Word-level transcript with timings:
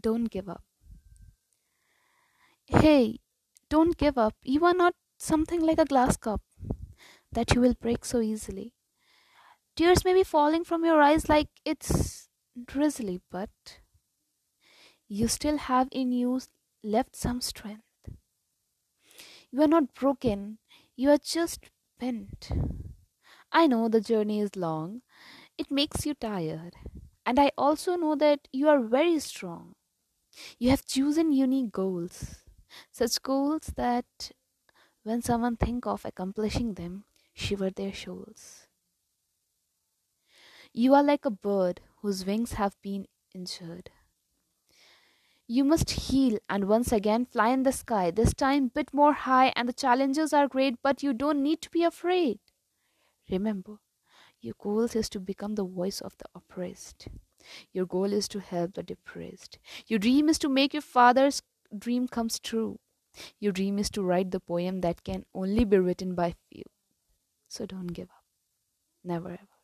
don't 0.00 0.26
give 0.30 0.48
up. 0.48 0.64
Hey, 2.66 3.18
don't 3.68 3.96
give 3.96 4.16
up. 4.16 4.34
You 4.44 4.64
are 4.64 4.74
not 4.74 4.94
something 5.18 5.60
like 5.60 5.78
a 5.78 5.84
glass 5.84 6.16
cup 6.16 6.40
that 7.32 7.54
you 7.54 7.60
will 7.60 7.74
break 7.74 8.04
so 8.04 8.20
easily. 8.20 8.74
Tears 9.76 10.04
may 10.04 10.12
be 10.12 10.24
falling 10.24 10.62
from 10.64 10.84
your 10.84 11.00
eyes 11.00 11.28
like 11.28 11.48
it's 11.64 12.28
drizzly, 12.66 13.22
but 13.30 13.80
you 15.08 15.26
still 15.28 15.56
have 15.58 15.88
in 15.90 16.12
you 16.12 16.40
left 16.84 17.16
some 17.16 17.40
strength. 17.40 17.82
You 19.50 19.60
are 19.62 19.68
not 19.68 19.92
broken, 19.94 20.58
you 20.96 21.10
are 21.10 21.18
just 21.18 21.68
bent. 21.98 22.50
I 23.52 23.66
know 23.66 23.88
the 23.88 24.00
journey 24.00 24.40
is 24.40 24.56
long, 24.56 25.02
it 25.58 25.70
makes 25.70 26.06
you 26.06 26.14
tired, 26.14 26.76
and 27.26 27.38
I 27.40 27.52
also 27.58 27.96
know 27.96 28.16
that 28.16 28.48
you 28.52 28.68
are 28.68 28.80
very 28.80 29.18
strong. 29.20 29.74
You 30.58 30.70
have 30.70 30.84
chosen 30.86 31.32
unique 31.32 31.72
goals, 31.72 32.44
such 32.90 33.22
goals 33.22 33.72
that 33.76 34.32
when 35.04 35.22
someone 35.22 35.56
think 35.56 35.86
of 35.86 36.04
accomplishing 36.04 36.74
them, 36.74 37.04
shiver 37.34 37.70
their 37.70 37.94
souls. 37.94 38.68
You 40.72 40.94
are 40.94 41.02
like 41.02 41.26
a 41.26 41.30
bird 41.30 41.82
whose 41.98 42.24
wings 42.24 42.52
have 42.52 42.80
been 42.80 43.06
injured. 43.34 43.90
You 45.48 45.64
must 45.64 45.90
heal 45.90 46.38
and 46.48 46.68
once 46.68 46.92
again 46.92 47.26
fly 47.26 47.48
in 47.48 47.64
the 47.64 47.72
sky, 47.72 48.12
this 48.12 48.32
time 48.32 48.68
bit 48.68 48.94
more 48.94 49.12
high, 49.12 49.52
and 49.56 49.68
the 49.68 49.72
challenges 49.72 50.32
are 50.32 50.46
great, 50.46 50.80
but 50.80 51.02
you 51.02 51.12
don't 51.12 51.42
need 51.42 51.60
to 51.62 51.70
be 51.70 51.82
afraid. 51.82 52.38
Remember, 53.30 53.78
your 54.40 54.54
goal 54.58 54.82
is 54.82 55.08
to 55.10 55.20
become 55.20 55.56
the 55.56 55.64
voice 55.64 56.00
of 56.00 56.16
the 56.18 56.26
oppressed. 56.34 57.08
Your 57.72 57.86
goal 57.86 58.12
is 58.12 58.28
to 58.28 58.40
help 58.40 58.74
the 58.74 58.82
depressed. 58.82 59.58
Your 59.86 59.98
dream 59.98 60.28
is 60.28 60.38
to 60.40 60.48
make 60.48 60.72
your 60.72 60.82
father's 60.82 61.42
dream 61.76 62.08
comes 62.08 62.38
true. 62.38 62.78
Your 63.40 63.52
dream 63.52 63.78
is 63.78 63.90
to 63.90 64.02
write 64.02 64.30
the 64.30 64.40
poem 64.40 64.80
that 64.82 65.04
can 65.04 65.24
only 65.34 65.64
be 65.64 65.78
written 65.78 66.14
by 66.14 66.34
few. 66.50 66.64
So 67.48 67.66
don't 67.66 67.88
give 67.88 68.10
up. 68.10 68.24
Never 69.04 69.30
ever. 69.30 69.57